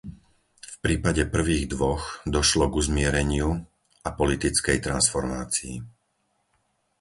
[0.65, 2.03] V prípade prvých dvoch
[2.35, 3.49] došlo k uzmiereniu
[4.01, 5.75] a politickej transformácii.